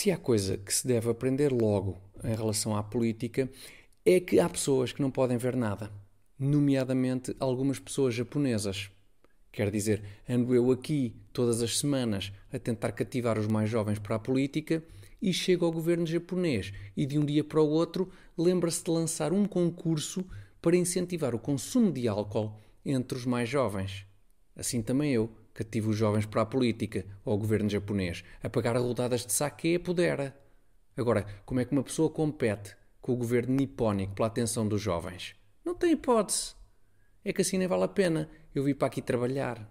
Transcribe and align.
Se 0.00 0.10
há 0.10 0.16
coisa 0.16 0.56
que 0.56 0.72
se 0.72 0.88
deve 0.88 1.10
aprender 1.10 1.52
logo 1.52 2.00
em 2.24 2.34
relação 2.34 2.74
à 2.74 2.82
política, 2.82 3.50
é 4.02 4.18
que 4.18 4.40
há 4.40 4.48
pessoas 4.48 4.92
que 4.92 5.02
não 5.02 5.10
podem 5.10 5.36
ver 5.36 5.54
nada, 5.54 5.92
nomeadamente 6.38 7.36
algumas 7.38 7.78
pessoas 7.78 8.14
japonesas. 8.14 8.90
Quer 9.52 9.70
dizer, 9.70 10.02
ando 10.26 10.54
eu 10.54 10.70
aqui 10.70 11.14
todas 11.34 11.60
as 11.60 11.78
semanas 11.78 12.32
a 12.50 12.58
tentar 12.58 12.92
cativar 12.92 13.38
os 13.38 13.46
mais 13.46 13.68
jovens 13.68 13.98
para 13.98 14.16
a 14.16 14.18
política 14.18 14.82
e 15.20 15.34
chego 15.34 15.66
ao 15.66 15.72
governo 15.72 16.06
japonês 16.06 16.72
e 16.96 17.04
de 17.04 17.18
um 17.18 17.24
dia 17.26 17.44
para 17.44 17.60
o 17.60 17.68
outro 17.68 18.10
lembra-se 18.38 18.82
de 18.82 18.90
lançar 18.90 19.34
um 19.34 19.44
concurso 19.44 20.24
para 20.62 20.78
incentivar 20.78 21.34
o 21.34 21.38
consumo 21.38 21.92
de 21.92 22.08
álcool 22.08 22.56
entre 22.86 23.18
os 23.18 23.26
mais 23.26 23.50
jovens. 23.50 24.06
Assim 24.56 24.80
também 24.80 25.12
eu 25.12 25.30
cativo 25.54 25.90
os 25.90 25.96
jovens 25.96 26.26
para 26.26 26.42
a 26.42 26.46
política 26.46 27.04
ou 27.24 27.32
ao 27.32 27.38
governo 27.38 27.68
japonês. 27.68 28.24
A 28.42 28.48
pagar 28.48 28.76
rodadas 28.76 29.26
de 29.26 29.32
saque 29.32 29.78
pudera. 29.78 30.36
Agora, 30.96 31.24
como 31.44 31.60
é 31.60 31.64
que 31.64 31.72
uma 31.72 31.82
pessoa 31.82 32.10
compete 32.10 32.76
com 33.00 33.12
o 33.12 33.16
governo 33.16 33.54
nipónico 33.54 34.14
pela 34.14 34.28
atenção 34.28 34.66
dos 34.66 34.80
jovens? 34.80 35.34
Não 35.64 35.74
tem 35.74 35.92
hipótese. 35.92 36.54
É 37.24 37.32
que 37.32 37.42
assim 37.42 37.58
nem 37.58 37.68
vale 37.68 37.84
a 37.84 37.88
pena. 37.88 38.28
Eu 38.54 38.64
vim 38.64 38.74
para 38.74 38.88
aqui 38.88 39.00
trabalhar. 39.00 39.68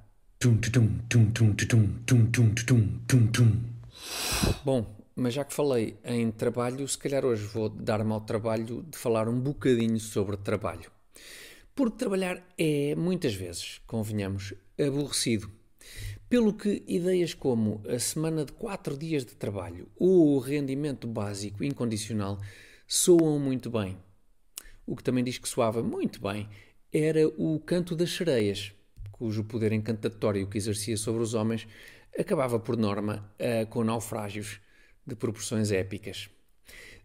Bom, 4.64 4.96
mas 5.16 5.34
já 5.34 5.44
que 5.44 5.54
falei 5.54 5.98
em 6.06 6.32
trabalho, 6.32 6.88
se 6.88 6.98
calhar 6.98 7.26
hoje 7.26 7.44
vou 7.44 7.68
dar-me 7.68 8.12
ao 8.14 8.22
trabalho 8.22 8.84
de 8.90 8.98
falar 8.98 9.28
um 9.28 9.40
bocadinho 9.40 10.00
sobre 10.00 10.38
trabalho. 10.38 10.90
Porque 11.76 11.98
trabalhar 11.98 12.42
é, 12.58 12.96
muitas 12.96 13.34
vezes, 13.34 13.82
convenhamos, 13.86 14.54
aborrecido. 14.80 15.52
Pelo 16.30 16.54
que 16.54 16.84
ideias 16.88 17.34
como 17.34 17.82
a 17.88 17.98
semana 17.98 18.46
de 18.46 18.52
4 18.52 18.98
dias 18.98 19.26
de 19.26 19.36
trabalho 19.36 19.88
ou 19.98 20.36
o 20.36 20.40
rendimento 20.40 21.08
básico 21.08 21.64
incondicional 21.64 22.40
soam 22.88 23.40
muito 23.40 23.70
bem. 23.70 23.98
O 24.86 24.96
que 24.96 25.04
também 25.04 25.24
diz 25.24 25.38
que 25.38 25.50
soava 25.50 25.82
muito 25.82 26.22
bem 26.22 26.48
era 26.92 27.28
o 27.28 27.60
canto 27.60 27.96
das 27.96 28.12
sereias, 28.12 28.74
cujo 29.12 29.44
poder 29.44 29.72
encantatório 29.72 30.48
que 30.48 30.58
exercia 30.58 30.98
sobre 30.98 31.22
os 31.22 31.34
homens 31.34 31.68
acabava, 32.18 32.60
por 32.60 32.76
norma, 32.76 33.32
com 33.70 33.84
naufrágios 33.84 34.60
de 35.06 35.16
proporções 35.16 35.72
épicas. 35.72 36.30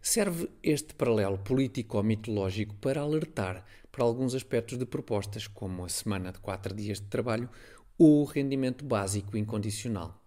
Serve 0.01 0.49
este 0.61 0.93
paralelo 0.93 1.37
político-mitológico 1.39 2.75
para 2.75 3.01
alertar 3.01 3.65
para 3.91 4.03
alguns 4.03 4.35
aspectos 4.35 4.77
de 4.77 4.85
propostas, 4.85 5.47
como 5.47 5.85
a 5.85 5.89
semana 5.89 6.31
de 6.31 6.39
quatro 6.39 6.75
dias 6.75 6.99
de 6.99 7.07
trabalho 7.07 7.49
ou 7.97 8.23
rendimento 8.25 8.83
básico 8.83 9.37
incondicional. 9.37 10.21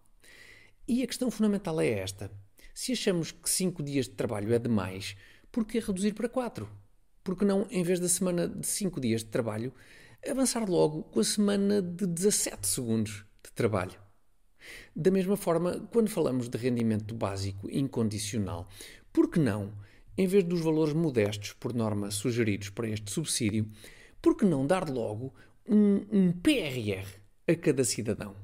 E 0.87 1.03
a 1.03 1.07
questão 1.07 1.31
fundamental 1.31 1.81
é 1.81 1.89
esta: 1.89 2.31
se 2.75 2.93
achamos 2.93 3.31
que 3.31 3.49
cinco 3.49 3.83
dias 3.83 4.07
de 4.07 4.13
trabalho 4.13 4.55
é 4.55 4.59
demais, 4.59 5.17
por 5.53 5.65
que 5.65 5.79
reduzir 5.79 6.15
para 6.15 6.29
quatro? 6.29 6.69
Por 7.23 7.37
que 7.37 7.45
não, 7.45 7.67
em 7.71 7.83
vez 7.83 8.01
da 8.01 8.09
semana 8.09 8.49
de 8.49 8.67
cinco 8.67 9.01
dias 9.01 9.23
de 9.23 9.29
trabalho, 9.29 9.73
avançar 10.27 10.69
logo 10.69 11.03
com 11.05 11.21
a 11.21 11.25
semana 11.25 11.83
de 11.83 12.07
17 12.07 12.67
segundos 12.67 13.25
de 13.45 13.53
trabalho? 13.53 14.01
Da 14.97 15.11
mesma 15.11 15.37
forma, 15.37 15.87
quando 15.93 16.09
falamos 16.09 16.49
de 16.49 16.57
rendimento 16.57 17.15
básico 17.15 17.71
incondicional, 17.71 18.67
por 19.13 19.31
que 19.31 19.39
não, 19.39 19.73
em 20.17 20.27
vez 20.27 20.45
dos 20.45 20.61
valores 20.61 20.95
modestos 20.95 21.53
por 21.53 21.75
norma 21.75 22.11
sugeridos 22.11 22.71
para 22.71 22.89
este 22.89 23.11
subsídio, 23.11 23.71
por 24.23 24.37
que 24.37 24.45
não 24.45 24.67
dar 24.67 24.89
logo 24.89 25.35
um, 25.67 26.07
um 26.11 26.33
PRR 26.33 27.28
a 27.49 27.55
cada 27.57 27.83
cidadão? 27.83 28.37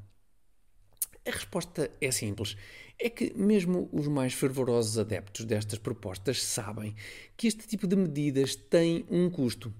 A 1.26 1.30
resposta 1.30 1.90
é 2.00 2.10
simples. 2.10 2.56
É 2.98 3.10
que 3.10 3.34
mesmo 3.36 3.88
os 3.92 4.08
mais 4.08 4.32
fervorosos 4.32 4.98
adeptos 4.98 5.44
destas 5.44 5.78
propostas 5.78 6.42
sabem 6.42 6.94
que 7.36 7.46
este 7.46 7.66
tipo 7.66 7.86
de 7.86 7.96
medidas 7.96 8.56
tem 8.56 9.04
um 9.10 9.28
custo. 9.28 9.72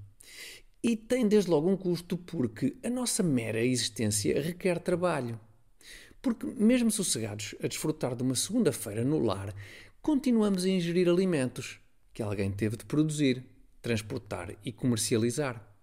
E 0.82 0.96
tem 0.96 1.26
desde 1.26 1.50
logo 1.50 1.70
um 1.70 1.76
custo 1.76 2.18
porque 2.18 2.76
a 2.84 2.90
nossa 2.90 3.22
mera 3.22 3.64
existência 3.64 4.40
requer 4.40 4.78
trabalho. 4.78 5.40
Porque, 6.20 6.46
mesmo 6.46 6.90
sossegados 6.90 7.54
a 7.62 7.66
desfrutar 7.66 8.14
de 8.14 8.22
uma 8.22 8.34
segunda-feira 8.34 9.04
no 9.04 9.18
lar, 9.18 9.54
continuamos 10.02 10.64
a 10.64 10.68
ingerir 10.68 11.08
alimentos 11.08 11.78
que 12.12 12.22
alguém 12.22 12.50
teve 12.50 12.76
de 12.76 12.84
produzir, 12.84 13.44
transportar 13.80 14.54
e 14.64 14.72
comercializar. 14.72 15.73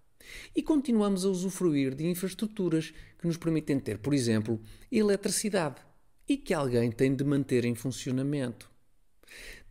E 0.54 0.62
continuamos 0.62 1.24
a 1.24 1.28
usufruir 1.28 1.94
de 1.94 2.06
infraestruturas 2.06 2.92
que 3.18 3.26
nos 3.26 3.36
permitem 3.36 3.78
ter, 3.78 3.98
por 3.98 4.14
exemplo, 4.14 4.60
eletricidade 4.90 5.80
e 6.28 6.36
que 6.36 6.54
alguém 6.54 6.90
tem 6.90 7.14
de 7.14 7.24
manter 7.24 7.64
em 7.64 7.74
funcionamento. 7.74 8.70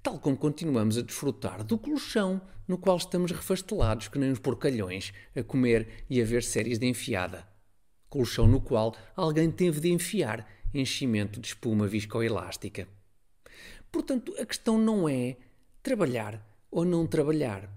Tal 0.04 0.20
como 0.20 0.36
continuamos 0.36 0.98
a 0.98 1.02
desfrutar 1.02 1.64
do 1.64 1.78
colchão 1.78 2.42
no 2.68 2.78
qual 2.78 2.98
estamos 2.98 3.32
refastelados 3.32 4.08
que 4.08 4.18
nem 4.18 4.32
uns 4.32 4.40
porcalhões 4.40 5.14
a 5.36 5.44
comer 5.44 6.06
e 6.10 6.22
a 6.22 6.26
ver 6.26 6.44
séries 6.44 6.80
de 6.80 6.88
enfiada. 6.88 7.48
Colchão 8.10 8.48
no 8.48 8.62
qual 8.62 8.96
alguém 9.16 9.52
teve 9.52 9.80
de 9.80 9.92
enfiar 9.92 10.48
enchimento 10.74 11.40
de 11.40 11.48
espuma 11.48 11.88
viscoelástica. 11.88 12.88
Portanto, 13.92 14.34
a 14.40 14.46
questão 14.46 14.78
não 14.78 15.08
é 15.08 15.38
trabalhar 15.84 16.46
ou 16.72 16.86
não 16.86 17.06
trabalhar. 17.06 17.70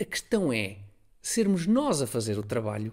A 0.00 0.04
questão 0.04 0.52
é 0.52 0.78
sermos 1.22 1.66
nós 1.66 2.02
a 2.02 2.06
fazer 2.06 2.36
o 2.36 2.42
trabalho 2.42 2.92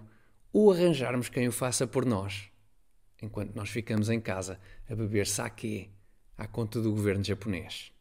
ou 0.52 0.72
arranjarmos 0.72 1.28
quem 1.28 1.48
o 1.48 1.52
faça 1.52 1.86
por 1.86 2.06
nós, 2.06 2.48
enquanto 3.20 3.54
nós 3.54 3.68
ficamos 3.68 4.08
em 4.08 4.20
casa 4.20 4.58
a 4.88 4.94
beber 4.94 5.26
sake 5.26 5.90
à 6.38 6.46
conta 6.46 6.80
do 6.80 6.90
governo 6.92 7.24
japonês. 7.24 7.92